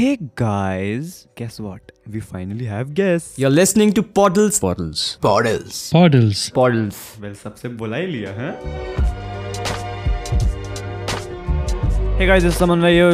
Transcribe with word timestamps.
Hey 0.00 0.17
guys, 0.35 1.27
guess 1.35 1.59
what? 1.59 1.91
We 2.09 2.19
finally 2.21 2.65
have 2.65 2.93
guests. 2.93 3.37
You're 3.37 3.49
listening 3.49 3.91
to 3.93 4.03
Poddles. 4.03 4.59
Portals. 4.59 5.17
Portals. 5.21 5.89
Portals. 5.91 6.49
Poddles. 6.57 6.99
Well, 7.21 7.33
सबसे 7.43 7.69
बुला 7.81 7.97
ही 7.97 8.07
लिया 8.07 8.31
हैं? 8.39 8.53
Hey 12.19 12.27
guys, 12.27 12.43
this 12.43 12.53
is 12.53 12.59
Saman 12.59 12.81
where 12.81 12.93
you. 12.93 13.09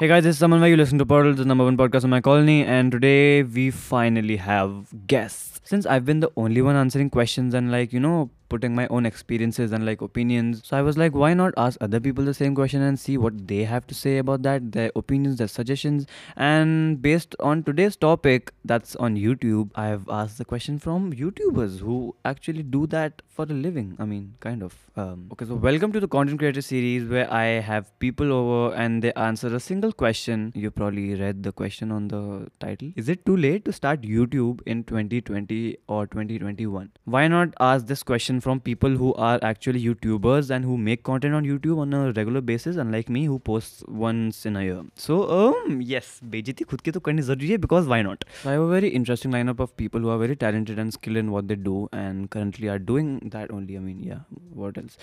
Hey 0.00 0.08
guys, 0.08 0.22
this 0.24 0.36
is 0.36 0.38
Saman 0.38 0.60
where 0.60 0.70
you 0.70 0.76
listen 0.76 0.98
to 0.98 1.06
Portal, 1.06 1.34
the 1.34 1.44
number 1.44 1.64
one 1.64 1.76
podcast 1.76 2.04
in 2.04 2.10
my 2.10 2.20
colony, 2.20 2.58
and 2.64 2.92
today 2.92 3.42
we 3.42 3.70
finally 3.70 4.36
have 4.36 4.94
guests. 5.14 5.60
Since 5.64 5.86
I've 5.86 6.04
been 6.04 6.20
the 6.20 6.30
only 6.36 6.62
one 6.62 6.76
answering 6.76 7.10
questions 7.10 7.54
and 7.54 7.72
like 7.72 7.92
you 7.92 8.00
know 8.00 8.30
putting 8.50 8.74
my 8.74 8.86
own 8.88 9.06
experiences 9.06 9.72
and 9.72 9.86
like 9.86 10.02
opinions, 10.02 10.60
so 10.64 10.76
I 10.76 10.82
was 10.82 10.98
like, 10.98 11.14
why 11.14 11.32
not 11.32 11.54
ask 11.56 11.78
other 11.80 12.00
people 12.00 12.24
the 12.24 12.34
same 12.34 12.54
question 12.54 12.82
and 12.82 12.98
see 12.98 13.16
what 13.16 13.46
they 13.48 13.64
have 13.64 13.86
to 13.86 13.94
say 13.94 14.18
about 14.18 14.42
that, 14.42 14.72
their 14.72 14.92
opinions, 14.94 15.38
their 15.38 15.48
suggestions, 15.48 16.06
and 16.36 17.00
based 17.00 17.34
on 17.40 17.62
today's 17.62 17.96
topic 17.96 18.52
that's 18.64 18.96
on 18.96 19.16
YouTube, 19.16 19.70
I 19.74 19.86
have 19.86 20.08
asked 20.10 20.38
the 20.38 20.44
question 20.44 20.78
from 20.78 21.12
YouTubers 21.12 21.80
who 21.80 22.14
actually 22.24 22.62
do 22.62 22.86
that 22.88 23.22
for 23.28 23.44
a 23.44 23.54
living. 23.54 23.96
I 23.98 24.04
mean, 24.04 24.34
kind 24.40 24.62
of. 24.62 24.74
Um, 24.96 25.28
okay, 25.32 25.46
so 25.46 25.54
welcome 25.54 25.92
to 25.92 26.00
the 26.00 26.08
content 26.08 26.38
creator 26.40 26.60
series 26.60 27.08
where 27.08 27.32
I 27.32 27.44
have 27.68 27.98
people 28.00 28.32
over 28.32 28.74
and 28.74 29.02
they 29.02 29.12
answer 29.14 29.54
a 29.54 29.60
single 29.60 29.92
question. 29.92 30.52
You 30.54 30.70
probably 30.70 31.14
read 31.14 31.42
the 31.42 31.52
question 31.52 31.92
on 31.92 32.08
the 32.08 32.48
title. 32.58 32.92
Is 32.96 33.08
it 33.08 33.24
too 33.24 33.36
late 33.36 33.64
to 33.66 33.72
start 33.72 34.02
YouTube 34.02 34.60
in 34.66 34.84
2020 34.84 35.78
or 35.88 36.06
2021? 36.06 36.90
Why 37.04 37.28
not 37.28 37.54
ask 37.60 37.86
this 37.86 38.02
question 38.02 38.39
from 38.40 38.60
people 38.60 38.90
who 38.90 39.12
are 39.14 39.38
actually 39.42 39.82
YouTubers 39.82 40.50
and 40.50 40.64
who 40.64 40.76
make 40.76 41.02
content 41.02 41.34
on 41.34 41.44
YouTube 41.44 41.78
on 41.78 41.92
a 41.92 42.12
regular 42.12 42.40
basis, 42.40 42.76
unlike 42.76 43.08
me 43.08 43.24
who 43.24 43.38
posts 43.38 43.84
once 43.88 44.46
in 44.46 44.56
a 44.56 44.62
year. 44.62 44.82
So 44.94 45.18
um 45.38 45.80
yes, 45.80 46.20
bejiti 46.34 46.66
khud 46.72 46.84
ke 46.88 46.94
to 46.98 47.00
करनी 47.08 47.26
zaruri 47.30 47.50
hai 47.50 47.56
because 47.56 47.86
why 47.86 48.00
not? 48.02 48.24
So 48.42 48.50
I 48.50 48.52
have 48.54 48.62
a 48.62 48.68
very 48.68 48.88
interesting 49.00 49.32
lineup 49.32 49.60
of 49.60 49.76
people 49.76 50.00
who 50.00 50.08
are 50.08 50.18
very 50.18 50.36
talented 50.36 50.78
and 50.78 50.92
skilled 50.92 51.16
in 51.16 51.30
what 51.30 51.48
they 51.48 51.56
do 51.56 51.88
and 51.92 52.30
currently 52.30 52.68
are 52.68 52.78
doing 52.78 53.12
that 53.36 53.50
only. 53.50 53.76
I 53.76 53.80
mean 53.80 54.02
yeah, 54.02 54.20
what 54.62 54.78
else? 54.78 54.98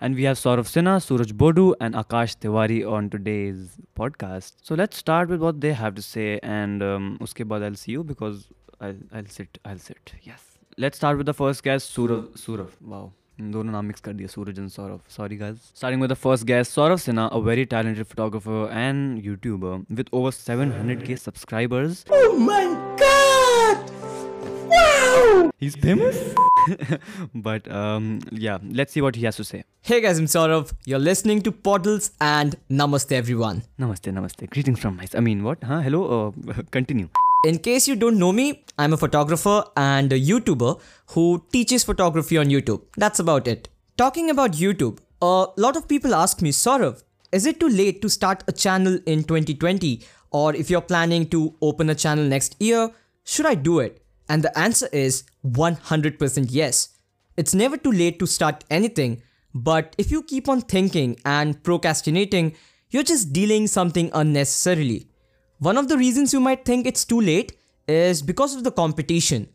And 0.00 0.14
we 0.14 0.24
have 0.24 0.36
Saurav 0.36 0.68
Sinha, 0.72 1.02
Suraj 1.02 1.32
Boddu, 1.32 1.74
and 1.80 1.94
Akash 1.94 2.36
Tiwari 2.38 2.80
on 2.90 3.10
today's 3.10 3.76
podcast. 3.98 4.52
So 4.62 4.74
let's 4.74 4.96
start 4.96 5.28
with 5.28 5.40
what 5.40 5.60
they 5.60 5.72
have 5.72 5.94
to 5.96 6.02
say, 6.02 6.38
and 6.42 6.82
um, 6.82 7.18
uske 7.20 7.46
baad 7.54 7.64
I'll 7.70 7.80
see 7.84 7.92
you 7.92 8.04
because 8.04 8.48
I'll 8.80 9.00
I'll 9.12 9.32
sit 9.38 9.58
I'll 9.64 9.78
sit 9.78 10.14
yes 10.22 10.53
let's 10.78 10.96
start 10.96 11.16
with 11.16 11.26
the 11.26 11.34
first 11.34 11.62
guest, 11.62 11.94
Surav. 11.96 12.32
Surav. 12.46 12.70
Wow. 12.80 13.12
दोनों 13.40 13.72
नाम 13.72 13.84
mix 13.84 14.00
कर 14.00 14.12
दिया 14.12 14.28
Suraj 14.28 14.58
and 14.58 14.68
Saurav 14.70 15.00
sorry 15.10 15.36
guys 15.36 15.56
starting 15.76 16.02
with 16.02 16.10
the 16.10 16.14
first 16.24 16.44
guest 16.46 16.72
Saurav 16.72 16.96
Sinha 17.04 17.24
a 17.26 17.38
very 17.46 17.64
talented 17.72 18.04
photographer 18.04 18.70
and 18.72 19.24
YouTuber 19.24 19.84
with 19.96 20.10
over 20.14 20.32
700k 20.32 21.16
subscribers 21.24 22.04
oh 22.12 22.38
my 22.44 22.66
god 23.02 23.90
wow 24.74 25.48
he 25.62 25.66
is 25.66 25.80
famous 25.82 26.22
but 27.46 27.66
um, 27.78 28.06
yeah, 28.44 28.58
let's 28.80 28.94
see 28.96 29.02
what 29.06 29.16
he 29.16 29.24
has 29.24 29.36
to 29.36 29.44
say. 29.48 29.58
Hey 29.88 30.00
guys, 30.04 30.22
I'm 30.22 30.28
Saurav. 30.34 30.72
You're 30.92 31.02
listening 31.02 31.42
to 31.48 31.52
Poddles 31.68 32.08
and 32.28 32.56
Namaste 32.80 33.12
everyone. 33.12 33.62
Namaste, 33.84 34.10
namaste. 34.20 34.48
Greetings 34.56 34.80
from 34.86 34.96
my. 35.02 35.08
I 35.22 35.26
mean, 35.28 35.44
what? 35.50 35.68
Huh? 35.72 35.80
Hello. 35.88 36.02
Uh, 36.18 36.62
continue. 36.78 37.08
In 37.44 37.58
case 37.58 37.86
you 37.86 37.94
don't 37.94 38.18
know 38.18 38.32
me, 38.32 38.64
I'm 38.78 38.94
a 38.94 38.96
photographer 38.96 39.64
and 39.76 40.10
a 40.10 40.18
YouTuber 40.18 40.80
who 41.08 41.44
teaches 41.52 41.84
photography 41.84 42.38
on 42.38 42.46
YouTube. 42.46 42.80
That's 42.96 43.18
about 43.18 43.46
it. 43.46 43.68
Talking 43.98 44.30
about 44.30 44.52
YouTube, 44.52 45.00
a 45.20 45.48
lot 45.58 45.76
of 45.76 45.86
people 45.86 46.14
ask 46.14 46.40
me, 46.40 46.52
Saurav, 46.52 47.02
is 47.32 47.44
it 47.44 47.60
too 47.60 47.68
late 47.68 48.00
to 48.00 48.08
start 48.08 48.42
a 48.48 48.52
channel 48.52 48.98
in 49.04 49.24
2020? 49.24 50.00
Or 50.30 50.54
if 50.54 50.70
you're 50.70 50.80
planning 50.80 51.28
to 51.28 51.54
open 51.60 51.90
a 51.90 51.94
channel 51.94 52.24
next 52.24 52.56
year, 52.60 52.90
should 53.24 53.44
I 53.44 53.56
do 53.56 53.78
it? 53.80 54.02
And 54.30 54.42
the 54.42 54.58
answer 54.58 54.88
is 54.90 55.24
100% 55.46 56.46
yes. 56.48 56.96
It's 57.36 57.54
never 57.54 57.76
too 57.76 57.92
late 57.92 58.18
to 58.20 58.26
start 58.26 58.64
anything, 58.70 59.22
but 59.54 59.94
if 59.98 60.10
you 60.10 60.22
keep 60.22 60.48
on 60.48 60.62
thinking 60.62 61.18
and 61.26 61.62
procrastinating, 61.62 62.56
you're 62.88 63.02
just 63.02 63.34
delaying 63.34 63.66
something 63.66 64.10
unnecessarily. 64.14 65.08
One 65.58 65.78
of 65.78 65.88
the 65.88 65.96
reasons 65.96 66.32
you 66.32 66.40
might 66.40 66.64
think 66.64 66.86
it's 66.86 67.04
too 67.04 67.20
late 67.20 67.56
is 67.86 68.22
because 68.22 68.54
of 68.54 68.64
the 68.64 68.72
competition. 68.72 69.48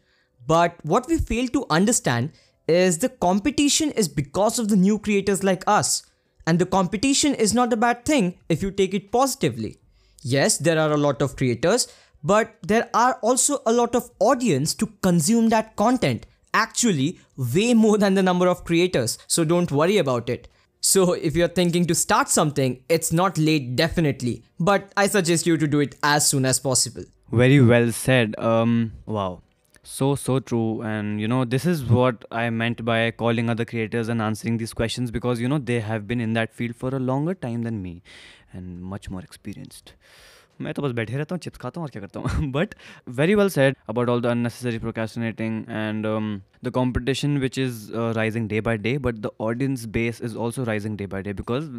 But 0.48 0.76
what 0.84 1.08
we 1.08 1.18
fail 1.18 1.48
to 1.50 1.66
understand 1.70 2.32
is 2.68 3.00
the 3.00 3.10
competition 3.10 3.92
is 3.92 4.08
because 4.08 4.60
of 4.60 4.70
the 4.70 4.76
new 4.76 5.00
creators 5.00 5.44
like 5.44 5.64
us. 5.68 6.04
And 6.48 6.58
the 6.58 6.66
competition 6.66 7.36
is 7.36 7.54
not 7.54 7.74
a 7.74 7.78
bad 7.78 8.06
thing 8.06 8.40
if 8.48 8.64
you 8.64 8.72
take 8.72 8.94
it 8.94 9.12
positively. 9.12 9.78
Yes, 10.24 10.58
there 10.58 10.80
are 10.80 10.92
a 10.92 10.98
lot 10.98 11.22
of 11.22 11.36
creators, 11.36 11.88
but 12.24 12.56
there 12.62 12.90
are 12.94 13.14
also 13.22 13.60
a 13.66 13.74
lot 13.74 13.96
of 13.96 14.10
audience 14.20 14.74
to 14.76 14.88
consume 15.02 15.50
that 15.50 15.76
content. 15.76 16.26
Actually, 16.54 17.20
way 17.38 17.74
more 17.74 17.98
than 17.98 18.16
the 18.16 18.24
number 18.24 18.48
of 18.48 18.64
creators, 18.66 19.20
so 19.28 19.44
don't 19.44 19.72
worry 19.72 19.98
about 19.98 20.30
it. 20.30 20.48
So, 20.82 21.14
if 21.14 21.36
you're 21.36 21.50
thinking 21.50 21.86
to 21.88 21.96
start 21.96 22.30
something, 22.30 22.82
it's 22.88 23.12
not 23.12 23.38
late 23.38 23.76
definitely, 23.76 24.44
but 24.60 24.92
I 24.96 25.08
suggest 25.08 25.46
you 25.46 25.58
to 25.58 25.68
do 25.68 25.82
it 25.82 25.96
as 26.04 26.28
soon 26.28 26.46
as 26.46 26.60
possible. 26.60 27.04
Very 27.32 27.62
well 27.62 27.92
said. 27.92 28.38
Um, 28.40 28.94
wow. 29.06 29.42
So, 29.84 30.16
so 30.16 30.40
true. 30.40 30.82
And, 30.82 31.20
you 31.20 31.28
know, 31.28 31.46
this 31.46 31.66
is 31.66 31.84
what 31.84 32.24
I 32.32 32.50
meant 32.50 32.86
by 32.86 33.12
calling 33.12 33.50
other 33.50 33.66
creators 33.66 34.08
and 34.08 34.22
answering 34.22 34.58
these 34.58 34.74
questions 34.74 35.12
because, 35.12 35.42
you 35.42 35.48
know, 35.48 35.58
they 35.58 35.80
have 35.80 36.08
been 36.08 36.22
in 36.22 36.34
that 36.34 36.54
field 36.54 36.76
for 36.76 36.96
a 36.96 37.00
longer 37.00 37.34
time 37.34 37.64
than 37.64 37.82
me 37.82 38.02
and 38.54 38.82
much 38.82 39.10
more 39.10 39.22
experienced. 39.22 39.94
मैं 40.62 40.74
तो 40.74 40.82
बस 40.82 40.92
बैठे 41.00 41.18
रहता 41.18 41.36
हूँ 41.36 41.40
chips 41.42 41.58
खाता 41.60 41.80
हूँ 41.80 41.88
और 41.88 41.92
क्या 41.92 42.02
करता 42.02 42.20
हूँ 42.20 42.52
but 42.52 42.76
very 43.22 43.36
well 43.36 43.50
said 43.50 43.76
about 43.90 44.10
all 44.10 44.22
the 44.22 44.26
unnecessary 44.26 44.80
procrastinating 44.80 45.64
and 45.70 46.06
the 46.64 46.70
competition 46.74 47.38
which 47.38 47.58
is 47.60 47.92
rising 48.16 48.48
day 48.50 48.62
by 48.62 48.78
day 48.78 48.98
but 49.08 49.16
the 49.16 49.30
audience 49.42 49.86
base 49.98 50.22
is 50.24 50.36
also 50.46 50.64
rising 50.64 50.98
day 50.98 51.08
by 51.14 51.22
day 51.22 51.34
because 51.34 51.70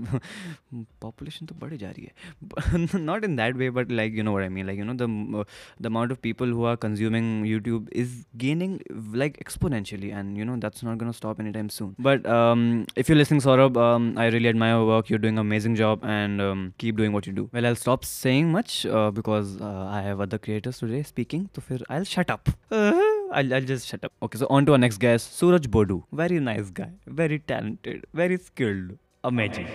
population 1.03 1.47
तो 1.47 1.55
बढ़ी 1.61 1.77
जा 1.79 1.91
रही 1.91 2.05
है 2.05 3.01
not 3.01 3.25
in 3.25 3.37
that 3.37 3.57
way 3.57 3.71
but 3.81 3.93
like 3.93 4.17
you 4.17 4.23
know 4.25 4.37
what 4.37 4.43
I 4.43 4.49
mean 4.49 4.67
like 4.67 4.79
you 4.79 4.85
know 4.85 4.95
the 4.95 5.45
the 5.83 5.87
amount 5.87 6.13
of 6.13 6.19
people 6.23 6.53
who 6.53 6.65
are 6.65 6.77
consuming 6.87 7.47
YouTube 7.47 7.89
is 8.05 8.25
gaining 8.47 8.79
like 9.17 9.37
exponentially 9.41 10.09
and 10.09 10.37
you 10.39 10.45
know 10.45 10.57
that's 10.67 10.85
not 10.85 10.99
gonna 10.99 11.13
stop 11.21 11.41
anytime 11.43 11.69
soon. 11.69 11.95
But 11.99 12.27
um, 12.27 12.87
if 12.97 13.09
you're 13.09 13.19
listening, 13.19 13.41
Saurav, 13.41 13.77
um, 13.77 14.07
I 14.17 14.29
really 14.29 14.49
admire 14.49 14.77
your 14.77 14.87
work. 14.87 15.11
You're 15.11 15.23
doing 15.25 15.39
amazing 15.43 15.77
job 15.81 16.07
and 16.17 16.45
um, 16.47 16.63
keep 16.79 17.01
doing 17.01 17.17
what 17.19 17.29
you 17.31 17.35
do. 17.39 17.49
Well, 17.53 17.69
I'll 17.71 17.81
stop 17.83 18.07
saying 18.11 18.51
much 18.53 18.70
uh, 18.87 19.11
because 19.11 19.61
uh, 19.61 19.87
I 19.99 20.01
have 20.03 20.21
other 20.21 20.39
creators 20.39 20.79
today 20.79 21.03
speaking 21.03 21.49
so 21.55 21.63
fir 21.69 21.79
I'll 21.89 22.05
shut 22.05 22.31
up. 22.31 22.49
Uh, 22.71 22.93
I'll, 23.33 23.55
I'll 23.55 23.69
just 23.73 23.89
shut 23.89 24.05
up. 24.05 24.13
Okay 24.23 24.39
so 24.39 24.47
on 24.59 24.67
to 24.67 24.73
our 24.73 24.79
next 24.87 24.99
guest 24.99 25.37
Suraj 25.39 25.67
Boddu. 25.77 26.03
Very 26.13 26.41
nice 26.41 26.71
guy. 26.71 26.91
Very 27.07 27.39
talented. 27.39 28.07
Very 28.13 28.39
skilled. 28.39 28.99
Amazing. 29.23 29.69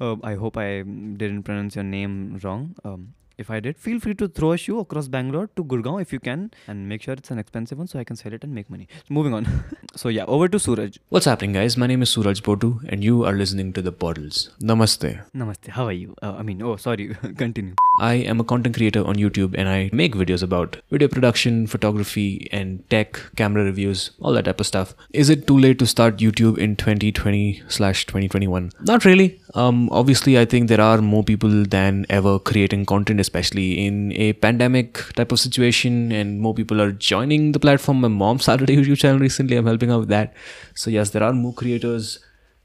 Uh, 0.00 0.16
I 0.24 0.34
hope 0.34 0.56
I 0.56 0.82
didn't 0.82 1.44
pronounce 1.44 1.76
your 1.76 1.84
name 1.84 2.40
wrong. 2.42 2.74
Um, 2.84 3.14
if 3.38 3.50
I 3.50 3.60
did, 3.60 3.76
feel 3.76 4.00
free 4.00 4.14
to 4.14 4.28
throw 4.28 4.52
a 4.52 4.56
shoe 4.56 4.78
across 4.80 5.08
Bangalore 5.08 5.48
to 5.56 5.64
Gurgaon 5.64 6.00
if 6.00 6.12
you 6.12 6.18
can, 6.18 6.50
and 6.66 6.88
make 6.88 7.02
sure 7.02 7.14
it's 7.14 7.30
an 7.30 7.38
expensive 7.38 7.76
one 7.76 7.86
so 7.86 7.98
I 7.98 8.04
can 8.04 8.16
sell 8.16 8.32
it 8.32 8.42
and 8.42 8.54
make 8.54 8.70
money. 8.70 8.88
Moving 9.10 9.34
on. 9.34 9.46
so 9.94 10.08
yeah, 10.08 10.24
over 10.24 10.48
to 10.48 10.58
Suraj. 10.58 10.98
What's 11.10 11.26
happening, 11.26 11.52
guys? 11.52 11.76
My 11.76 11.86
name 11.86 12.02
is 12.02 12.10
Suraj 12.10 12.40
Boddu, 12.40 12.80
and 12.88 13.04
you 13.04 13.24
are 13.24 13.34
listening 13.34 13.72
to 13.74 13.82
the 13.82 13.92
Poddles. 13.92 14.50
Namaste. 14.60 15.22
Namaste. 15.34 15.68
How 15.68 15.84
are 15.86 15.92
you? 15.92 16.14
Uh, 16.22 16.36
I 16.38 16.42
mean, 16.42 16.62
oh 16.62 16.76
sorry. 16.76 17.14
Continue. 17.36 17.74
I 18.00 18.14
am 18.14 18.40
a 18.40 18.44
content 18.44 18.76
creator 18.76 19.04
on 19.06 19.16
YouTube, 19.16 19.54
and 19.56 19.68
I 19.68 19.90
make 19.92 20.14
videos 20.14 20.42
about 20.42 20.78
video 20.90 21.08
production, 21.08 21.66
photography, 21.66 22.48
and 22.52 22.88
tech, 22.88 23.20
camera 23.36 23.64
reviews, 23.64 24.12
all 24.20 24.32
that 24.32 24.46
type 24.46 24.60
of 24.60 24.66
stuff. 24.66 24.94
Is 25.12 25.28
it 25.28 25.46
too 25.46 25.58
late 25.58 25.78
to 25.80 25.86
start 25.86 26.16
YouTube 26.16 26.56
in 26.56 26.76
2020 26.76 27.62
slash 27.68 28.06
2021? 28.06 28.72
Not 28.80 29.04
really. 29.04 29.40
Um, 29.54 29.88
obviously, 29.90 30.38
I 30.38 30.44
think 30.44 30.68
there 30.68 30.80
are 30.80 30.98
more 30.98 31.22
people 31.22 31.64
than 31.64 32.06
ever 32.08 32.38
creating 32.38 32.86
content, 32.86 33.20
especially 33.26 33.66
in 33.86 34.12
a 34.26 34.32
pandemic 34.44 35.02
type 35.20 35.32
of 35.36 35.40
situation, 35.42 36.12
and 36.20 36.40
more 36.46 36.54
people 36.54 36.80
are 36.86 36.92
joining 36.92 37.50
the 37.58 37.62
platform. 37.66 38.00
My 38.06 38.12
mom 38.22 38.38
started 38.46 38.70
a 38.70 38.76
YouTube 38.78 38.98
channel 39.04 39.18
recently. 39.26 39.56
I'm 39.56 39.66
helping 39.72 39.90
out 39.90 40.06
with 40.06 40.14
that. 40.14 40.34
So 40.74 40.94
yes, 40.96 41.10
there 41.10 41.28
are 41.28 41.32
more 41.42 41.52
creators 41.52 42.18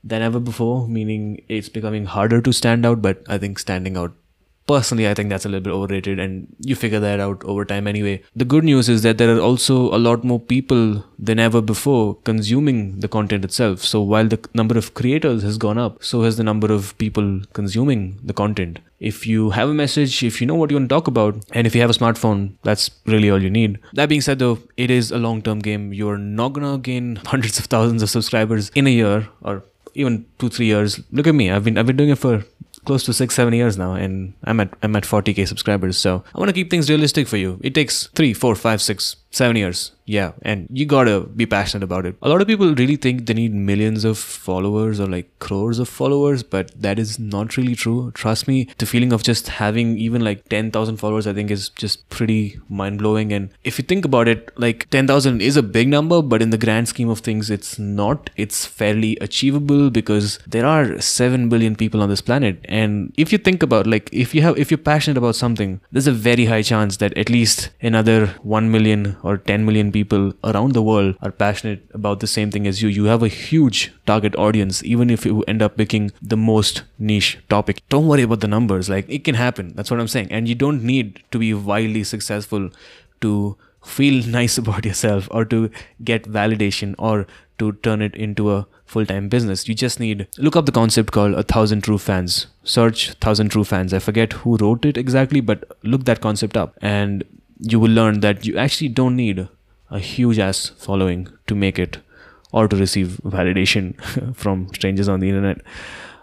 than 0.03 0.21
ever 0.21 0.39
before, 0.39 0.87
meaning 0.87 1.27
it's 1.47 1.69
becoming 1.69 2.05
harder 2.05 2.41
to 2.41 2.53
stand 2.63 2.85
out. 2.91 3.01
But 3.01 3.23
I 3.27 3.37
think 3.37 3.59
standing 3.59 3.97
out 3.97 4.15
personally 4.67 5.07
i 5.07 5.13
think 5.13 5.29
that's 5.29 5.45
a 5.45 5.49
little 5.49 5.63
bit 5.63 5.73
overrated 5.73 6.19
and 6.19 6.47
you 6.59 6.75
figure 6.75 6.99
that 6.99 7.19
out 7.19 7.43
over 7.43 7.65
time 7.65 7.87
anyway. 7.87 8.21
The 8.35 8.45
good 8.45 8.63
news 8.63 8.89
is 8.89 9.03
that 9.03 9.17
there 9.17 9.35
are 9.35 9.39
also 9.39 9.93
a 9.95 9.99
lot 10.07 10.23
more 10.23 10.39
people 10.39 11.03
than 11.17 11.39
ever 11.39 11.61
before 11.61 12.15
consuming 12.23 12.99
the 12.99 13.07
content 13.07 13.45
itself. 13.45 13.83
So 13.83 14.01
while 14.01 14.27
the 14.27 14.39
number 14.53 14.77
of 14.77 14.93
creators 14.93 15.43
has 15.43 15.57
gone 15.57 15.77
up 15.77 16.03
so 16.03 16.23
has 16.23 16.37
the 16.37 16.43
number 16.43 16.71
of 16.71 16.97
people 16.97 17.41
consuming 17.53 18.19
the 18.23 18.33
content. 18.33 18.79
If 18.99 19.25
you 19.25 19.49
have 19.51 19.69
a 19.69 19.73
message 19.73 20.23
if 20.23 20.39
you 20.41 20.47
know 20.47 20.55
what 20.55 20.71
you 20.71 20.77
want 20.77 20.89
to 20.89 20.95
talk 20.95 21.07
about 21.07 21.35
and 21.51 21.67
if 21.67 21.75
you 21.75 21.81
have 21.81 21.89
a 21.89 21.99
smartphone 22.01 22.53
that's 22.63 22.91
really 23.05 23.29
all 23.31 23.41
you 23.41 23.49
need. 23.49 23.79
That 23.93 24.09
being 24.09 24.21
said 24.21 24.39
though 24.39 24.59
it 24.77 24.91
is 24.91 25.11
a 25.11 25.17
long 25.17 25.41
term 25.41 25.59
game. 25.59 25.91
You're 25.93 26.17
not 26.17 26.53
gonna 26.53 26.77
gain 26.77 27.15
hundreds 27.25 27.59
of 27.59 27.65
thousands 27.65 28.03
of 28.03 28.09
subscribers 28.09 28.71
in 28.75 28.87
a 28.87 28.91
year 28.91 29.27
or 29.41 29.63
even 29.93 30.25
two 30.39 30.49
three 30.49 30.67
years. 30.67 30.99
Look 31.11 31.27
at 31.27 31.35
me. 31.35 31.51
I've 31.51 31.63
been 31.63 31.77
i've 31.77 31.85
been 31.85 31.97
doing 31.97 32.11
it 32.11 32.17
for 32.17 32.43
close 32.85 33.03
to 33.03 33.13
six, 33.13 33.35
seven 33.35 33.53
years 33.53 33.77
now, 33.77 33.93
and 33.93 34.33
I'm 34.43 34.59
at 34.59 34.73
I'm 34.81 34.95
at 34.95 35.03
40k 35.03 35.47
subscribers. 35.47 35.97
So 35.97 36.23
I 36.33 36.39
want 36.39 36.49
to 36.49 36.53
keep 36.53 36.69
things 36.69 36.89
realistic 36.89 37.27
for 37.27 37.37
you. 37.37 37.59
It 37.61 37.75
takes 37.75 38.07
three, 38.15 38.33
four, 38.33 38.55
five, 38.55 38.81
six, 38.81 39.15
seven 39.31 39.55
years. 39.55 39.91
Yeah, 40.05 40.33
and 40.41 40.67
you 40.69 40.85
gotta 40.85 41.21
be 41.21 41.45
passionate 41.45 41.83
about 41.83 42.05
it. 42.05 42.17
A 42.21 42.27
lot 42.27 42.41
of 42.41 42.47
people 42.47 42.73
really 42.75 42.97
think 42.97 43.27
they 43.27 43.33
need 43.33 43.53
millions 43.53 44.03
of 44.03 44.17
followers 44.17 44.99
or 44.99 45.07
like 45.07 45.27
crores 45.39 45.79
of 45.79 45.87
followers, 45.87 46.43
but 46.43 46.71
that 46.81 46.99
is 46.99 47.17
not 47.17 47.55
really 47.55 47.75
true. 47.75 48.11
Trust 48.13 48.45
me, 48.45 48.67
the 48.77 48.85
feeling 48.85 49.13
of 49.13 49.23
just 49.23 49.47
having 49.47 49.97
even 49.97 50.21
like 50.21 50.49
10,000 50.49 50.97
followers, 50.97 51.27
I 51.27 51.33
think, 51.33 51.49
is 51.49 51.69
just 51.69 52.09
pretty 52.09 52.59
mind 52.67 52.97
blowing. 52.97 53.31
And 53.31 53.51
if 53.63 53.77
you 53.79 53.83
think 53.83 54.03
about 54.03 54.27
it, 54.27 54.51
like 54.57 54.89
10,000 54.89 55.41
is 55.41 55.55
a 55.55 55.63
big 55.63 55.87
number, 55.87 56.21
but 56.21 56.41
in 56.41 56.49
the 56.49 56.57
grand 56.57 56.89
scheme 56.89 57.09
of 57.09 57.19
things, 57.19 57.49
it's 57.49 57.79
not. 57.79 58.29
It's 58.35 58.65
fairly 58.65 59.15
achievable 59.21 59.91
because 59.91 60.39
there 60.45 60.65
are 60.65 60.99
7 60.99 61.47
billion 61.47 61.77
people 61.77 62.01
on 62.01 62.09
this 62.09 62.21
planet. 62.21 62.59
And 62.65 63.13
if 63.17 63.31
you 63.31 63.37
think 63.37 63.63
about 63.63 63.87
like, 63.87 64.09
if 64.11 64.35
you 64.35 64.41
have, 64.41 64.57
if 64.57 64.71
you're 64.71 64.77
passionate 64.77 65.17
about 65.17 65.35
something, 65.35 65.79
there's 65.91 66.07
a 66.07 66.11
very 66.11 66.45
high 66.45 66.63
chance 66.63 66.97
that 66.97 67.17
at 67.17 67.29
least 67.29 67.69
another 67.81 68.27
1 68.43 68.69
million 68.69 69.15
or 69.23 69.37
10 69.37 69.65
million 69.65 69.91
people 69.91 70.33
around 70.43 70.73
the 70.73 70.81
world 70.81 71.15
are 71.21 71.31
passionate 71.31 71.83
about 71.93 72.19
the 72.19 72.27
same 72.27 72.51
thing 72.51 72.67
as 72.67 72.81
you. 72.81 72.89
You 72.89 73.05
have 73.05 73.23
a 73.23 73.27
huge 73.27 73.93
target 74.05 74.35
audience, 74.35 74.83
even 74.83 75.09
if 75.09 75.25
you 75.25 75.43
end 75.43 75.61
up 75.61 75.77
picking 75.77 76.11
the 76.21 76.37
most 76.37 76.83
niche 76.99 77.39
topic. 77.49 77.81
Don't 77.89 78.07
worry 78.07 78.23
about 78.23 78.41
the 78.41 78.47
numbers. 78.47 78.89
Like, 78.89 79.09
it 79.09 79.23
can 79.23 79.35
happen. 79.35 79.73
That's 79.75 79.91
what 79.91 79.99
I'm 79.99 80.07
saying. 80.07 80.31
And 80.31 80.47
you 80.47 80.55
don't 80.55 80.83
need 80.83 81.23
to 81.31 81.39
be 81.39 81.53
wildly 81.53 82.03
successful 82.03 82.69
to 83.21 83.57
feel 83.83 84.25
nice 84.39 84.57
about 84.57 84.85
yourself 84.85 85.27
or 85.31 85.45
to 85.45 85.69
get 86.03 86.23
validation 86.23 86.95
or 86.97 87.27
to 87.59 87.73
turn 87.83 88.01
it 88.01 88.15
into 88.15 88.51
a 88.51 88.65
full-time 88.85 89.29
business 89.29 89.67
you 89.67 89.73
just 89.73 89.99
need 89.99 90.27
look 90.37 90.55
up 90.55 90.65
the 90.65 90.71
concept 90.71 91.11
called 91.17 91.33
a 91.33 91.43
thousand 91.43 91.81
true 91.81 91.97
fans 91.97 92.47
search 92.63 93.11
thousand 93.25 93.49
true 93.49 93.63
fans 93.63 93.93
i 93.93 93.99
forget 93.99 94.33
who 94.33 94.57
wrote 94.57 94.83
it 94.83 94.97
exactly 94.97 95.39
but 95.39 95.77
look 95.83 96.03
that 96.05 96.19
concept 96.21 96.57
up 96.57 96.73
and 96.81 97.23
you 97.61 97.79
will 97.79 97.91
learn 97.91 98.19
that 98.21 98.45
you 98.45 98.57
actually 98.57 98.89
don't 98.89 99.15
need 99.15 99.47
a 99.89 99.99
huge 99.99 100.39
ass 100.39 100.69
following 100.77 101.27
to 101.47 101.55
make 101.55 101.77
it 101.77 101.99
or 102.51 102.67
to 102.67 102.75
receive 102.75 103.19
validation 103.23 103.93
from 104.35 104.67
strangers 104.73 105.07
on 105.07 105.19
the 105.19 105.29
internet. 105.29 105.61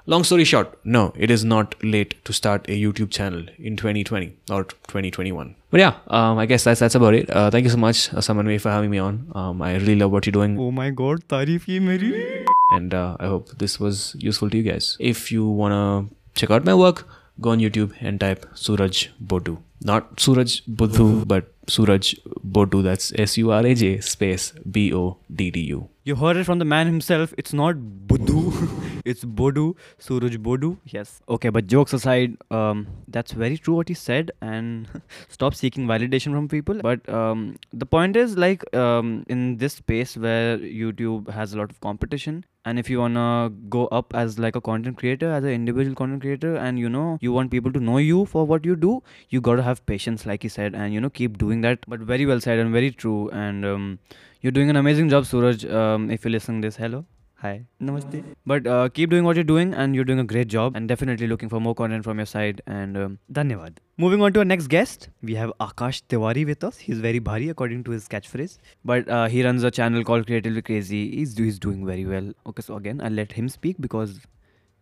Long 0.07 0.25
story 0.25 0.45
short, 0.45 0.79
no, 0.85 1.13
it 1.17 1.31
is 1.31 1.45
not 1.45 1.75
late 1.85 2.15
to 2.25 2.33
start 2.33 2.67
a 2.69 2.81
YouTube 2.81 3.11
channel 3.11 3.45
in 3.59 3.77
2020 3.77 4.35
or 4.51 4.65
2021. 4.65 5.55
But 5.71 5.81
yeah, 5.81 5.97
um, 6.07 6.39
I 6.39 6.47
guess 6.47 6.65
that's 6.65 6.81
that's 6.81 6.95
about 6.95 7.15
it. 7.15 7.29
Uh, 7.29 7.51
thank 7.51 7.65
you 7.65 7.71
so 7.71 7.77
much, 7.77 8.13
uh, 8.15 8.23
for 8.23 8.71
having 8.71 8.91
me 8.91 8.97
on. 8.99 9.31
Um, 9.35 9.61
I 9.61 9.75
really 9.75 9.97
love 9.97 10.11
what 10.11 10.25
you're 10.25 10.33
doing. 10.33 10.59
Oh 10.59 10.71
my 10.71 10.89
god, 10.89 11.29
tarif 11.29 11.67
ki 11.67 11.79
meri. 11.79 12.47
And 12.73 12.95
uh, 12.95 13.19
I 13.21 13.27
hope 13.27 13.51
this 13.59 13.79
was 13.79 14.17
useful 14.19 14.49
to 14.49 14.57
you 14.57 14.63
guys. 14.63 14.97
If 14.99 15.31
you 15.31 15.47
wanna 15.47 16.07
check 16.35 16.51
out 16.51 16.65
my 16.65 16.75
work, 16.75 17.07
go 17.43 17.51
on 17.51 17.59
YouTube 17.59 17.93
and 18.01 18.19
type 18.19 18.47
Suraj 18.55 19.09
Boddu 19.23 19.59
not 19.81 20.19
suraj 20.21 20.61
budhu 20.81 21.25
but 21.33 21.53
suraj 21.69 22.15
boddu 22.57 22.83
that's 22.83 23.13
s-u-r-a-j 23.27 24.01
space 24.01 24.53
b-o-d-d-u 24.77 25.81
You 26.09 26.15
heard 26.17 26.39
it 26.39 26.45
from 26.45 26.59
the 26.59 26.65
man 26.65 26.87
himself. 26.87 27.35
It's 27.37 27.53
not 27.53 27.77
Buddhu. 28.11 28.53
it's 29.13 29.25
Boddu. 29.25 29.75
Suraj 29.99 30.37
Boddu. 30.37 30.77
Yes. 30.85 31.21
Okay, 31.29 31.49
but 31.49 31.67
jokes 31.67 31.93
aside, 31.93 32.37
um, 32.51 32.87
that's 33.09 33.33
very 33.33 33.57
true 33.57 33.75
what 33.75 33.89
he 33.89 33.95
said. 33.95 34.31
And 34.41 34.89
stop 35.29 35.55
seeking 35.55 35.87
validation 35.87 36.33
from 36.33 36.49
people. 36.49 36.81
But 36.83 37.09
um, 37.09 37.57
the 37.73 37.87
point 37.87 38.17
is, 38.17 38.37
like, 38.37 38.65
um, 38.75 39.25
in 39.29 39.57
this 39.57 39.75
space 39.75 40.17
where 40.17 40.59
YouTube 40.59 41.31
has 41.31 41.55
a 41.55 41.59
lot 41.59 41.71
of 41.71 41.81
competition, 41.81 42.45
and 42.65 42.79
if 42.79 42.91
you 42.91 42.99
wanna 43.01 43.51
go 43.71 43.87
up 43.87 44.15
as 44.15 44.39
like 44.39 44.57
a 44.57 44.61
content 44.61 44.99
creator, 44.99 45.33
as 45.33 45.45
an 45.45 45.51
individual 45.51 45.95
content 45.95 46.21
creator, 46.21 46.57
and 46.57 46.79
you 46.79 46.89
know 46.89 47.19
you 47.21 47.33
want 47.33 47.51
people 47.51 47.73
to 47.73 47.81
know 47.81 47.99
you 47.99 48.25
for 48.27 48.47
what 48.47 48.65
you 48.71 48.77
do, 48.77 49.03
you 49.31 49.41
gotta 49.41 49.63
have 49.63 49.85
patience, 49.87 50.27
like 50.27 50.43
he 50.43 50.49
said, 50.49 50.75
and 50.75 50.93
you 50.93 51.01
know 51.01 51.11
keep 51.11 51.39
doing 51.39 51.63
that. 51.63 51.87
But 51.89 52.01
very 52.01 52.27
well 52.27 52.41
said 52.41 52.59
and 52.59 52.73
very 52.73 52.91
true. 52.91 53.31
And 53.31 53.65
um, 53.65 53.99
you're 54.43 54.53
doing 54.53 54.69
an 54.71 54.77
amazing 54.77 55.09
job, 55.09 55.25
Suraj. 55.25 55.65
Um, 55.65 56.11
if 56.11 56.25
you 56.27 56.31
listen 56.31 56.61
this, 56.61 56.77
hello. 56.77 57.07
Hi. 57.41 57.67
Namaste. 57.81 58.25
But 58.45 58.67
uh, 58.67 58.89
keep 58.89 59.11
doing 59.11 59.23
what 59.23 59.37
you're 59.37 59.45
doing, 59.45 59.73
and 59.73 59.95
you're 59.95 60.05
doing 60.05 60.19
a 60.19 60.25
great 60.25 60.49
job. 60.49 60.75
And 60.75 60.89
definitely 60.89 61.29
looking 61.29 61.49
for 61.49 61.61
more 61.61 61.75
content 61.75 62.03
from 62.03 62.19
your 62.19 62.27
side. 62.27 62.63
And 62.67 62.97
um, 62.97 63.19
dhanyavad. 63.33 63.77
Moving 63.97 64.23
on 64.23 64.33
to 64.33 64.41
our 64.41 64.45
next 64.45 64.67
guest, 64.67 65.09
we 65.23 65.37
have 65.37 65.53
Akash 65.61 66.03
Tiwari 66.09 66.45
with 66.45 66.65
us. 66.65 66.79
He's 66.79 66.99
very 66.99 67.21
bhari 67.21 67.49
according 67.49 67.85
to 67.85 67.93
his 67.93 68.09
catchphrase. 68.09 68.59
But 68.85 69.09
uh, 69.09 69.29
he 69.29 69.45
runs 69.45 69.63
a 69.63 69.71
channel 69.71 70.03
called 70.03 70.27
Creatively 70.27 70.63
Crazy. 70.63 71.15
He's, 71.15 71.37
he's 71.39 71.61
doing 71.61 71.87
very 71.87 72.07
well. 72.07 72.33
Okay, 72.47 72.63
so 72.63 72.75
again, 72.75 73.01
I'll 73.01 73.13
let 73.13 73.31
him 73.31 73.49
speak 73.49 73.77
because 73.79 74.19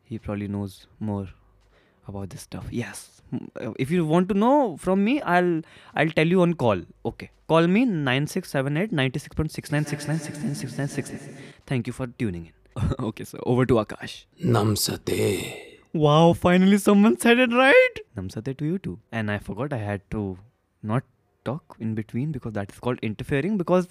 he 0.04 0.18
probably 0.18 0.48
knows 0.48 0.86
more 0.98 1.28
about 2.07 2.29
this 2.35 2.41
stuff. 2.41 2.65
Yes. 2.71 3.21
Mm, 3.33 3.47
uh, 3.65 3.73
If 3.79 3.91
you 3.91 4.05
want 4.05 4.27
to 4.29 4.35
know 4.45 4.77
from 4.77 5.03
me, 5.09 5.21
I'll 5.21 5.61
I'll 5.95 6.09
tell 6.21 6.27
you 6.35 6.41
on 6.47 6.53
call. 6.65 6.81
Okay. 7.11 7.29
Call 7.53 7.67
me 7.67 7.83
9678 7.85 8.91
96.6969696969. 8.97 11.35
Thank 11.65 11.87
you 11.87 11.93
for 11.93 12.07
tuning 12.07 12.47
in. 12.47 12.53
okay, 12.99 13.23
so 13.25 13.39
over 13.45 13.65
to 13.65 13.73
Akash. 13.75 14.25
Namsate. 14.43 15.57
Wow, 15.93 16.33
finally 16.33 16.77
someone 16.77 17.17
said 17.19 17.37
it 17.39 17.51
right. 17.53 17.95
Namsate 18.17 18.57
to 18.57 18.65
you 18.65 18.77
too. 18.79 18.99
And 19.11 19.29
I 19.29 19.37
forgot 19.39 19.73
I 19.73 19.77
had 19.77 20.01
to 20.11 20.37
not 20.81 21.03
talk 21.43 21.75
in 21.79 21.93
between 21.95 22.31
because 22.31 22.53
that 22.53 22.71
is 22.71 22.79
called 22.79 22.99
interfering 23.01 23.57
because 23.57 23.89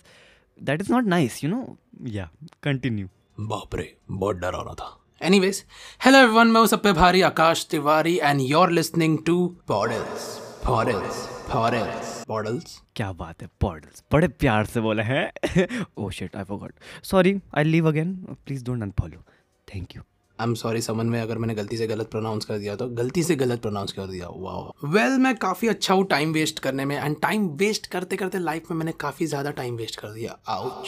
that 0.71 0.81
is 0.81 0.89
not 0.89 1.05
nice, 1.05 1.43
you 1.43 1.51
know. 1.51 1.77
Yeah, 2.19 2.29
continue. 2.63 3.09
बाप 3.51 3.75
रे 3.77 3.85
बहुत 4.11 4.37
डर 4.37 4.55
आ 4.55 4.61
रहा 4.63 4.75
था 4.79 4.87
anyways 5.22 5.64
hello 6.06 6.18
everyone 6.18 6.48
मैं 6.48 6.60
हूँ 6.60 6.68
सब 6.68 6.82
पे 6.84 6.92
भारी 6.94 7.22
Akash 7.22 7.66
Tiwari 7.72 8.16
and 8.24 8.42
you 8.42 8.60
are 8.60 8.70
listening 8.70 9.18
to 9.26 9.36
Podles 9.68 10.26
Podles 10.66 11.20
Podles 11.52 12.24
Podles 12.28 12.82
क्या 12.96 13.12
बात 13.12 13.42
है 13.42 13.50
पॉडल्स 13.62 14.04
बड़े 14.14 14.28
प्यार 14.28 14.66
से 14.66 14.82
बोला 14.82 15.04
है। 15.04 15.32
Oh, 15.56 15.86
O 15.98 16.10
shit 16.10 16.36
I 16.36 16.44
forgot 16.44 16.74
sorry 17.04 17.36
I 17.58 17.64
leave 17.64 17.88
again 17.88 18.14
please 18.46 18.64
don't 18.66 18.84
unfollow 18.84 19.24
thank 19.68 19.96
you 19.96 20.02
I 20.40 20.48
am 20.48 20.54
sorry 20.54 20.82
समन 20.82 21.06
में 21.06 21.22
अगर 21.22 21.38
मैंने 21.38 21.56
गलती 21.56 21.78
से 21.78 21.88
गलत 21.88 22.12
प्रोनाउंस 22.12 22.46
कर 22.46 22.58
दिया 22.58 22.76
तो 22.76 22.88
गलती 22.94 23.24
से 23.24 23.36
गलत 23.36 23.62
प्रोनाउंस 23.62 23.92
कर 23.92 24.08
दिया। 24.08 24.28
वाह 24.30 24.88
वेल 24.88 25.10
well, 25.10 25.20
मैं 25.20 25.36
काफ़ी 25.38 25.68
अच्छा 25.68 25.94
हूँ 25.94 26.06
टाइम 26.08 26.34
वेस्ट 26.34 26.60
करने 26.60 26.86
में 26.86 26.98
एंड 26.98 27.22
टाइम 27.22 27.48
वेस्ट 27.58 27.88
करते 27.88 28.16
करते 28.16 28.40
लाइफ 28.40 28.72
में 28.72 28.78
मैंने 28.78 28.92
काफ़ी 29.00 29.26
ज़्यादा 29.26 29.52
टाइम 29.52 29.76
वेस्ट 29.76 30.00
कर 30.00 30.08
दिया। 30.08 30.38
आउच 30.48 30.88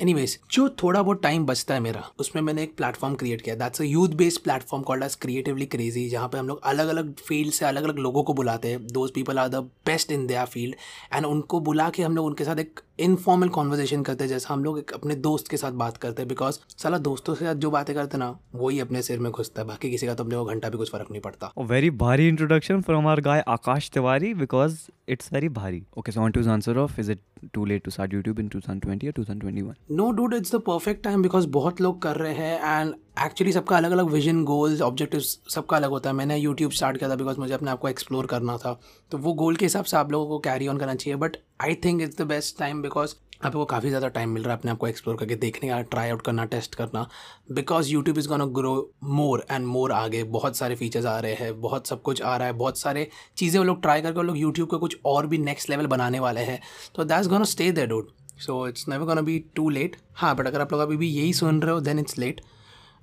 एनीवेज 0.00 0.38
जो 0.52 0.68
थोड़ा 0.82 1.02
बहुत 1.02 1.22
टाइम 1.22 1.44
बचता 1.46 1.74
है 1.74 1.80
मेरा, 1.80 2.02
उसमें 2.18 2.42
मैंने 2.42 2.62
एक 2.62 2.76
प्लेटफॉर्म 2.76 3.14
क्रिएट 3.14 3.42
किया। 3.42 3.54
That's 3.54 3.80
a 3.80 3.84
youth 3.84 4.14
based 4.16 4.40
platform 4.40 4.82
called 4.84 5.04
as 5.04 5.14
creatively 5.22 5.66
crazy 5.66 6.08
जहाँ 6.08 6.28
पे 6.28 6.38
हम 6.38 6.48
लोग 6.48 6.60
अलग 6.64 6.88
अलग 6.88 7.14
फ़ील्ड 7.18 7.52
से 7.52 7.64
अलग 7.66 7.84
अलग 7.84 7.98
लोगों 7.98 8.22
को 8.22 8.34
बुलाते 8.34 8.68
हैं। 8.68 8.86
Those 8.88 9.10
people 9.10 9.38
are 9.38 9.48
the 9.48 9.62
best 9.86 10.12
in 10.12 10.26
the 10.26 10.44
field 10.44 10.76
and 11.14 11.26
उनको 11.26 11.60
बुला 11.60 11.88
के 11.90 12.02
हम 12.02 12.16
लोग 12.16 12.26
उनके 12.26 12.44
साथ 12.44 12.58
एक 12.58 12.80
इनफॉर्मल 12.98 13.48
कॉन्वर्जेशन 13.48 14.02
करते 14.02 14.24
हैं 14.24 14.28
जैसा 14.30 14.52
हम 14.52 14.64
लोग 14.64 14.92
अपने 14.94 15.14
दोस्त 15.26 15.48
के 15.48 15.56
साथ 15.56 15.72
बात 15.82 15.96
करते 15.96 16.22
हैं 16.22 16.28
बिकॉज़ 16.28 16.58
साला 16.78 16.98
दोस्तों 16.98 17.34
के 17.34 17.44
साथ 17.44 17.54
जो 17.64 17.70
बातें 17.70 17.94
करते 17.94 18.16
हैं 18.16 18.24
ना 18.24 18.38
वही 18.54 18.80
अपने 18.80 19.02
सिर 19.02 19.18
में 19.18 19.30
घुसता 19.32 19.62
है 19.62 19.66
बाकी 19.68 19.90
किसी 19.90 20.06
का 20.06 20.14
तो 20.14 20.24
अपने 20.24 20.36
को 20.36 20.44
घंटा 20.44 20.68
भी 20.68 20.78
कुछ 20.78 20.90
फ़र्क 20.92 21.10
नहीं 21.10 21.20
पड़ता 21.20 21.52
A 21.56 21.66
very 21.72 21.90
bhari 22.02 22.28
introduction 22.32 22.82
from 22.82 23.10
our 23.12 23.20
guy 23.28 23.38
Akash 23.56 23.90
Tiwari 23.90 24.32
because 24.38 24.90
it's 25.08 25.28
very 25.30 25.48
bhari. 25.50 25.84
Okay, 25.98 26.12
so 26.12 26.22
on 26.22 26.32
to 26.32 26.40
his 26.40 26.48
answer 26.48 26.76
of 26.78 26.98
is 26.98 27.08
it 27.08 27.22
too 27.54 27.64
late 27.64 27.84
to 27.84 27.90
start 27.90 28.10
YouTube 28.10 28.38
in 28.38 28.50
2020 28.50 29.08
or 29.08 29.12
2021? 29.12 29.74
No 29.92 30.10
dude 30.12 30.34
it's 30.34 30.54
the 30.54 30.60
perfect 30.66 31.02
time 31.04 31.22
because 31.22 31.46
बहुत 31.58 31.80
लोग 31.80 32.00
कर 32.02 32.16
रहे 32.16 32.34
हैं 32.34 32.80
and 32.80 32.94
actually 33.16 33.52
सबका 33.52 33.76
अलग 33.76 33.90
अलग 33.92 34.06
vision 34.10 34.42
goals 34.44 34.80
objectives 34.82 35.38
सबका 35.50 35.76
अलग 35.76 35.90
होता 35.90 36.10
है। 36.10 36.16
मैंने 36.16 36.36
यूट्यूब 36.36 36.72
स्टार्ट 36.72 36.98
किया 36.98 37.10
था 37.10 37.14
बिकॉज़ 37.14 37.38
मुझे 37.40 37.52
अपने 37.54 37.70
आप 37.70 37.78
को 37.78 37.88
एक्सप्लोर 37.88 38.26
करना 38.26 38.56
था। 38.58 38.72
तो 39.12 39.18
वो 39.18 39.32
गोल 39.34 39.56
के 39.56 39.64
हिसाब 39.64 39.84
से 39.84 39.96
आप 39.96 40.12
लोगों 40.12 40.26
को 40.28 40.38
कैरी 40.38 40.68
ऑन 40.68 40.78
करना 40.78 40.94
चाहिए। 40.94 41.16
But 41.16 41.36
I 41.62 41.74
think 41.84 42.00
it's 42.02 42.18
the 42.18 42.26
best 42.28 42.58
time 42.58 42.80
because 42.82 43.14
आपको 43.44 43.64
काफ़ी 43.64 43.88
ज़्यादा 43.88 44.08
टाइम 44.08 44.30
मिल 44.30 44.42
रहा 44.42 44.52
है 44.52 44.58
अपने 44.58 44.70
आपको 44.70 44.86
एक्सप्लोर 44.86 45.16
करके, 45.16 45.34
देखने 45.36 45.68
का 45.68 45.80
ट्राई 45.82 46.10
आउट 46.10 46.22
करना 46.22 46.44
टेस्ट 46.44 46.74
करना। 46.74 47.06
Because 47.52 47.90
YouTube 47.90 48.18
is 48.18 48.28
gonna 48.28 48.44
grow 48.58 48.74
more 49.04 49.44
and 49.50 49.66
more 49.66 49.92
आगे। 49.92 50.22
बहुत 50.24 50.56
सारे 50.56 50.74
फीचर्स 50.74 51.06
आ 51.06 51.18
रहे 51.18 51.34
हैं, 51.34 51.60
बहुत 51.60 51.86
सब 51.86 52.02
कुछ 52.02 52.22
आ 52.22 52.36
रहा 52.36 52.46
है, 52.46 52.52
बहुत 52.54 52.78
सारे 52.78 53.08
चीज़ें 53.36 53.58
वो 53.58 53.64
लोग 53.64 53.82
ट्राई 53.82 54.02
करके, 54.02 54.16
वो 54.16 54.22
लोग 54.22 54.38
यूट्यूब 54.38 54.68
को 54.68 54.78
कुछ 54.78 54.96
और 55.04 55.26
भी 55.26 55.38
नेक्स्ट 55.40 55.70
लेवल 55.70 55.86
बनाने 55.86 56.20
वाले 56.20 56.40
हैं। 56.40 56.60
तो 56.94 57.04
that's 57.04 57.28
gonna 57.28 57.44
stay 57.44 57.70
there 57.72 57.88
dude 57.88 58.10
so 58.40 58.66
it's 58.68 58.88
never 58.88 59.04
gonna 59.06 59.20
be 59.20 59.38
too 59.56 59.68
late 59.70 59.96
हाँ 60.14 60.34
बट 60.36 60.46
अगर 60.46 60.60
आप 60.60 60.72
लोग 60.72 60.80
अभी 60.80 60.96
भी 60.96 61.08
यही 61.08 61.32
सुन 61.34 61.60
रहे 61.62 61.72
हो 61.72 61.80
देन 61.80 61.98
इट्स 61.98 62.18
लेट 62.18 62.40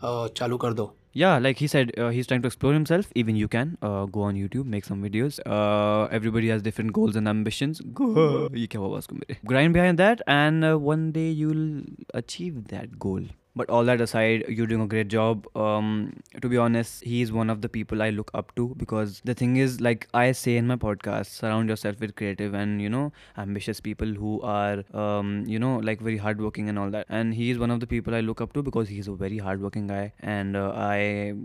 चालू 0.03 0.57
कर 0.57 0.73
दो। 0.73 0.93
Yeah 1.17 1.37
like 1.39 1.57
he 1.59 1.67
said 1.67 1.91
he 1.99 2.19
is 2.19 2.27
trying 2.27 2.43
to 2.43 2.47
explore 2.47 2.73
himself 2.73 3.11
even 3.17 3.35
you 3.35 3.47
can 3.47 3.75
go 3.83 4.23
on 4.23 4.35
YouTube 4.37 4.65
make 4.67 4.85
some 4.85 5.01
videos 5.03 5.39
everybody 5.39 6.47
has 6.47 6.63
different 6.63 6.91
goals 6.91 7.17
and 7.17 7.27
ambitions 7.27 7.81
ये 7.81 8.67
क्या 8.67 8.81
हुआ 8.81 8.97
उसको 8.97 9.15
मेरे 9.15 9.37
grind 9.45 9.73
behind 9.73 9.97
that 9.97 10.21
and 10.29 10.65
one 10.83 11.11
day 11.11 11.29
you 11.29 11.49
will 11.49 11.83
achieve 12.15 12.63
that 12.71 12.95
goal 12.97 13.27
but 13.61 13.69
all 13.69 13.83
that 13.91 14.01
aside 14.05 14.45
you're 14.47 14.67
doing 14.71 14.81
a 14.81 14.87
great 14.93 15.09
job. 15.13 15.47
Um 15.55 15.87
to 16.43 16.49
be 16.53 16.57
honest 16.65 17.03
he's 17.03 17.31
one 17.37 17.49
of 17.53 17.61
the 17.63 17.69
people 17.77 18.03
i 18.05 18.09
look 18.17 18.31
up 18.41 18.53
to 18.59 18.65
because 18.83 19.21
the 19.29 19.33
thing 19.39 19.55
is 19.63 19.79
like 19.87 20.07
i 20.21 20.25
say 20.41 20.55
in 20.59 20.67
my 20.71 20.77
podcast 20.83 21.39
surround 21.39 21.73
yourself 21.73 21.99
with 22.05 22.15
creative 22.21 22.53
and 22.61 22.81
you 22.81 22.89
know 22.95 23.03
ambitious 23.45 23.81
people 23.87 24.13
who 24.21 24.33
are 24.53 24.83
um 25.03 25.33
you 25.55 25.59
know 25.65 25.73
like 25.89 26.05
very 26.09 26.17
hardworking 26.17 26.69
and 26.69 26.79
all 26.79 26.89
that. 26.97 27.05
And 27.09 27.33
he 27.33 27.49
is 27.51 27.59
one 27.65 27.71
of 27.71 27.79
the 27.79 27.87
people 27.95 28.15
i 28.15 28.21
look 28.29 28.41
up 28.47 28.53
to 28.53 28.63
because 28.69 28.87
he's 28.95 29.07
a 29.07 29.15
very 29.25 29.39
hardworking 29.49 29.87
guy 29.87 30.13
and 30.19 30.55
uh, 30.55 30.71
i 30.75 30.97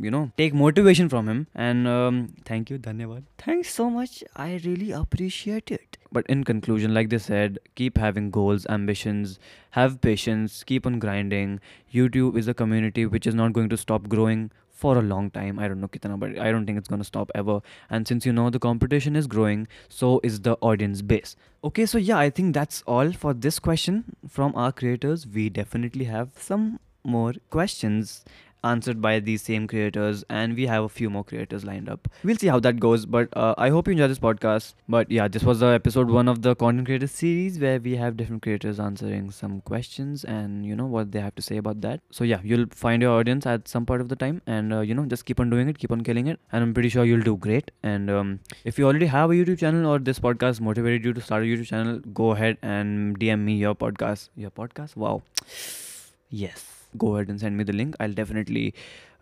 you 0.06 0.11
know 0.11 0.25
take 0.37 0.54
motivation 0.54 1.09
from 1.09 1.28
him. 1.28 1.47
And 1.54 1.88
um 1.88 2.23
thank 2.44 2.71
you. 2.71 2.78
Dhanyawad 2.78 3.25
thanks 3.38 3.75
so 3.75 3.90
much. 3.90 4.23
I 4.37 4.61
really 4.64 4.90
appreciate 5.02 5.71
it 5.71 5.94
but 6.14 6.26
in 6.35 6.44
conclusion 6.50 6.94
like 6.94 7.09
they 7.14 7.18
said 7.26 7.59
keep 7.80 7.99
having 8.04 8.30
goals 8.37 8.66
ambitions 8.75 9.38
have 9.78 10.00
patience 10.00 10.62
keep 10.64 10.87
on 10.87 10.99
grinding. 10.99 11.61
Youtube 11.92 12.38
is 12.38 12.49
a 12.49 12.54
community 12.54 13.06
which 13.14 13.26
is 13.26 13.35
not 13.35 13.52
going 13.52 13.68
to 13.68 13.76
stop 13.76 14.09
growing 14.09 14.50
for 14.71 14.97
a 14.99 15.02
long 15.02 15.30
time. 15.30 15.59
I 15.59 15.68
don't 15.68 15.80
know 15.80 15.88
kitna 15.88 16.18
but 16.18 16.38
i 16.38 16.52
don't 16.52 16.66
think 16.66 16.78
it's 16.78 16.88
going 16.94 17.02
to 17.02 17.11
stop 17.11 17.30
ever. 17.35 17.61
And 17.90 18.09
since 18.12 18.26
you 18.26 18.33
know 18.38 18.49
the 18.50 18.62
competition 18.68 19.16
is 19.16 19.26
growing 19.26 19.66
so 19.88 20.21
is 20.23 20.40
the 20.49 20.56
audience 20.73 21.02
base. 21.02 21.37
Okay 21.71 21.87
so 21.87 21.99
yeah 21.99 22.18
i 22.18 22.30
think 22.30 22.54
that's 22.54 22.83
all 22.87 23.12
for 23.12 23.35
this 23.35 23.59
question 23.68 24.02
from 24.38 24.56
our 24.64 24.73
creators. 24.73 25.26
We 25.38 25.49
definitely 25.61 26.11
have 26.16 26.30
some 26.49 26.80
more 27.04 27.35
questions 27.50 28.25
answered 28.64 29.00
by 29.00 29.21
these 29.21 29.42
same 29.42 29.66
creators 29.66 30.25
and 30.28 30.54
we 30.54 30.66
have 30.66 30.85
a 30.85 30.88
few 30.88 31.11
more 31.11 31.25
creators 31.25 31.64
lined 31.64 31.88
up. 31.88 32.09
We'll 32.23 32.37
see 32.37 32.49
how 32.49 32.61
that 32.61 32.80
goes 32.80 33.06
but 33.06 33.28
uh, 33.37 33.54
i 33.59 33.68
hope 33.68 33.88
you 33.88 33.92
enjoy 33.92 34.09
this 34.09 34.18
podcast. 34.18 34.75
But 34.88 35.11
yeah 35.11 35.28
this 35.28 35.44
was 35.44 35.61
the 35.61 35.66
episode 35.66 36.11
one 36.11 36.28
of 36.28 36.42
the 36.42 36.54
content 36.56 36.87
creator 36.87 37.06
series 37.06 37.59
where 37.59 37.78
we 37.78 37.97
have 37.97 38.16
different 38.16 38.42
creators 38.42 38.80
answering 38.80 39.30
some 39.30 39.61
questions 39.61 40.25
and 40.25 40.66
you 40.66 40.76
know 40.76 40.87
what 40.87 41.12
they 41.12 41.21
have 41.21 41.35
to 41.37 41.42
say 41.42 41.59
about 41.59 41.80
that. 41.83 42.00
So 42.11 42.25
yeah 42.25 42.40
you'll 42.42 42.66
find 42.71 43.02
your 43.02 43.12
audience 43.18 43.47
at 43.47 43.68
some 43.68 43.87
part 43.87 44.00
of 44.00 44.09
the 44.09 44.16
time 44.16 44.42
and 44.47 44.73
uh, 44.73 44.80
you 44.80 44.94
know 44.94 45.06
just 45.06 45.25
keep 45.25 45.40
on 45.40 45.50
doing 45.50 45.68
it 45.68 45.78
keep 45.78 45.92
on 45.92 46.02
killing 46.02 46.26
it 46.26 46.40
and 46.52 46.62
i'm 46.62 46.75
pretty 46.75 46.88
sure 46.88 47.04
you'll 47.04 47.28
do 47.30 47.37
great. 47.37 47.71
And 47.83 48.11
um, 48.11 48.40
if 48.64 48.78
you 48.78 48.87
already 48.87 49.06
have 49.06 49.30
a 49.30 49.35
youtube 49.35 49.59
channel 49.59 49.87
or 49.87 49.99
this 49.99 50.18
podcast 50.18 50.61
motivated 50.61 51.04
you 51.04 51.12
to 51.12 51.21
start 51.21 51.42
a 51.42 51.47
youtube 51.47 51.66
channel 51.66 51.99
go 52.23 52.30
ahead 52.30 52.59
and 52.62 53.18
dm 53.18 53.40
me 53.40 53.56
your 53.56 53.75
podcast 53.75 54.30
your 54.37 54.50
podcast? 54.50 54.97
Wow. 54.97 55.23
Yes 56.30 56.74
go 56.97 57.17
ahead 57.17 57.29
and 57.29 57.41
send 57.41 57.57
me 57.57 57.65
the 57.65 57.73
link. 57.73 57.97
I'll 58.01 58.13
definitely 58.13 58.75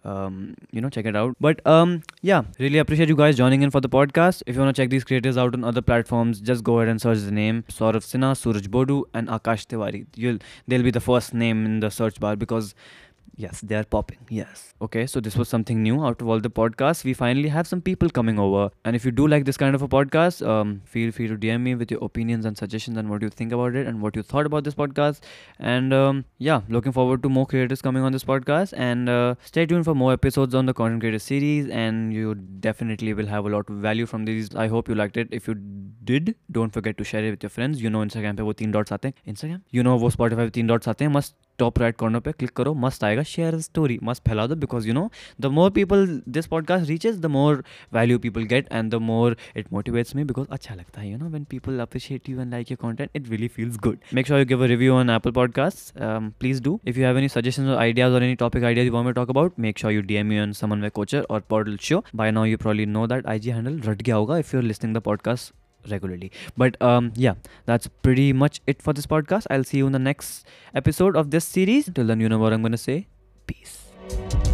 um, 0.05 0.55
you 0.73 0.81
know 0.81 0.91
check 0.91 1.07
it 1.07 1.17
out. 1.17 1.37
But 1.41 1.64
um 1.67 2.02
yeah 2.23 2.43
really 2.59 2.79
appreciate 2.79 3.09
you 3.09 3.17
guys 3.17 3.37
joining 3.37 3.62
in 3.62 3.71
for 3.71 3.81
the 3.81 3.88
podcast. 3.88 4.43
If 4.47 4.57
you 4.57 4.62
want 4.62 4.75
to 4.75 4.83
check 4.83 4.91
these 4.91 5.05
creators 5.05 5.37
out 5.37 5.55
on 5.55 5.64
other 5.64 5.83
platforms 5.83 6.41
just 6.41 6.64
go 6.64 6.79
ahead 6.79 6.88
and 6.88 7.00
search 7.00 7.19
the 7.19 7.31
name 7.31 7.64
Saurav 7.69 8.09
Sinha, 8.12 8.37
Suraj 8.37 8.67
Boddu 8.67 9.05
and 9.14 9.29
Akash 9.29 9.67
Tiwari. 9.67 10.07
You'll 10.17 10.38
they'll 10.67 10.83
be 10.83 10.91
the 10.91 11.00
first 11.00 11.35
name 11.35 11.64
in 11.64 11.81
the 11.81 11.91
search 11.91 12.19
bar 12.21 12.37
because 12.37 12.75
Yes, 13.39 13.62
they 13.62 13.75
are 13.75 13.84
popping. 13.84 14.17
Yes. 14.29 14.74
Okay, 14.81 15.05
so 15.05 15.19
this 15.19 15.36
was 15.36 15.48
something 15.48 15.84
new 15.84 16.03
out 16.03 16.19
of 16.24 16.27
all 16.27 16.39
the 16.39 16.50
podcasts. 16.50 17.03
We 17.03 17.13
finally 17.13 17.50
have 17.50 17.67
some 17.67 17.81
people 17.81 18.10
coming 18.10 18.39
over. 18.39 18.72
And 18.84 18.96
if 18.96 19.05
you 19.05 19.12
do 19.12 19.27
like 19.27 19.46
this 19.46 19.57
kind 19.57 19.75
of 19.75 19.84
a 19.84 19.88
podcast, 19.88 20.46
um, 20.46 20.81
feel 20.86 21.12
free 21.12 21.27
to 21.27 21.38
DM 21.38 21.62
me 21.62 21.75
with 21.75 21.91
your 21.91 22.03
opinions 22.03 22.46
and 22.46 22.57
suggestions 22.57 22.98
and 22.98 23.12
what 23.12 23.22
you 23.22 23.29
think 23.29 23.51
about 23.51 23.75
it 23.75 23.86
and 23.86 24.01
what 24.01 24.15
you 24.15 24.24
thought 24.24 24.48
about 24.48 24.63
this 24.63 24.74
podcast. 24.74 25.19
And 25.60 25.93
um, 25.93 26.25
yeah, 26.39 26.62
looking 26.67 26.91
forward 26.91 27.22
to 27.24 27.29
more 27.29 27.46
creators 27.46 27.79
coming 27.79 28.01
on 28.01 28.12
this 28.12 28.24
podcast. 28.24 28.74
And 28.75 29.07
uh, 29.07 29.36
stay 29.43 29.67
tuned 29.67 29.86
for 29.86 29.93
more 29.93 30.13
episodes 30.13 30.55
on 30.55 30.65
the 30.65 30.74
content 30.74 31.01
creator 31.01 31.19
series. 31.19 31.69
And 31.69 32.12
you 32.12 32.34
definitely 32.34 33.13
will 33.13 33.27
have 33.27 33.46
a 33.46 33.50
lot 33.50 33.69
of 33.69 33.75
value 33.75 34.07
from 34.07 34.25
these. 34.25 34.55
I 34.55 34.67
hope 34.67 34.89
you 34.89 34.96
liked 34.96 35.15
it. 35.15 35.27
If 35.31 35.48
you 35.48 35.53
did, 36.03 36.36
don't 36.51 36.74
forget 36.74 36.98
to 36.98 37.03
share 37.03 37.24
it 37.24 37.29
with 37.29 37.43
your 37.43 37.51
friends. 37.51 37.84
You 37.84 37.91
know, 37.91 38.03
Instagram 38.03 38.36
पे 38.38 38.43
वो 38.43 38.53
तीन 38.53 38.72
dots 38.72 38.91
आते 38.93 39.07
हैं. 39.07 39.34
Instagram? 39.34 39.62
You 39.75 39.84
know 39.84 40.00
वो 40.00 40.12
Spotify 40.12 40.38
पे 40.38 40.50
तीन 40.50 40.67
dots 40.67 40.88
आते 40.88 41.05
हैं. 41.05 41.12
Must 41.12 41.34
टॉप 41.59 41.78
राइट 41.78 41.97
कॉर्नर 41.97 42.21
पे 42.21 42.32
क्लिक 42.32 42.50
करो, 42.50 42.75
मस्त 42.75 43.04
आएगा 43.04 43.23
शेयर 43.23 43.59
स्टोरी 43.61 43.99
मस्त 44.02 44.28
फैला 44.28 44.47
दो 44.47 44.56
because 44.56 44.88
you 44.88 44.94
know 44.94 45.11
the 45.40 45.47
more 45.47 45.71
people 45.71 46.06
this 46.28 46.47
podcast 46.47 46.88
reaches 46.88 47.21
the 47.21 47.26
more 47.26 47.62
value 47.92 48.18
people 48.18 48.42
get 48.44 48.68
and 48.73 48.90
the 48.90 48.94
more 49.02 49.37
it 49.56 49.73
motivates 49.73 50.16
me 50.16 50.25
because 50.25 50.47
अच्छा 50.50 50.75
लगता 50.75 51.00
है 51.00 51.11
you 51.11 51.18
know 51.18 51.28
when 51.28 51.44
people 51.44 51.78
appreciate 51.80 52.28
you 52.28 52.40
and 52.40 52.50
like 52.50 52.71
your 52.71 52.78
content 52.82 53.11
it 53.16 53.28
really 53.30 53.49
feels 53.49 53.78
good 53.78 53.99
make 54.14 54.26
sure 54.26 54.40
you 54.40 54.47
give 54.47 54.64
a 54.64 54.66
review 54.66 54.94
on 54.94 55.11
Apple 55.11 55.30
podcast 55.30 55.92
please 55.99 56.62
do 56.62 56.78
if 56.87 56.99
you 56.99 57.04
have 57.04 57.18
any 57.18 57.28
suggestion 57.28 57.68
और 57.68 57.78
ideas 57.78 58.12
और 58.12 58.23
any 58.23 58.35
topic 58.35 58.64
ideas 58.64 58.88
you 58.88 58.94
want 58.94 59.14
talk 59.14 59.30
about 59.30 59.59
make 59.59 59.78
sure 59.78 59.92
you 59.92 60.02
DM 60.02 60.32
you 60.32 60.42
on 60.42 60.52
समन 60.52 60.82
वे 60.82 60.90
कोचर 60.90 61.26
और 61.30 61.40
पॉडल 61.50 61.76
so 61.80 62.04
by 62.16 62.30
now 62.30 62.44
you 62.44 62.59
probably 62.59 62.87
know 62.87 63.06
that 63.06 63.26
I 63.26 63.38
G 63.38 63.50
handle 63.50 63.80
रट 63.80 64.02
गया 64.02 64.16
होगा 64.16 64.38
if 64.38 64.56
you 64.56 64.61
are 64.61 64.66
listening 64.66 64.97
the 64.97 65.00
podcast 65.00 65.62
regularly. 65.90 66.30
But 66.56 66.80
um, 66.82 67.12
yeah, 67.16 67.34
that's 67.66 67.86
pretty 67.86 68.32
much 68.32 68.60
it 68.66 68.82
for 68.82 68.92
this 68.92 69.06
podcast. 69.06 69.46
I'll 69.50 69.64
see 69.64 69.78
you 69.78 69.86
in 69.86 69.92
the 69.92 69.98
next 69.98 70.46
episode 70.74 71.16
of 71.16 71.30
this 71.30 71.44
series. 71.44 71.90
Till 71.94 72.06
then, 72.06 72.20
you 72.20 72.28
know 72.28 72.38
what 72.38 72.52
I'm 72.52 72.62
gonna 72.62 72.78
say. 72.78 73.06
Peace. 73.46 74.51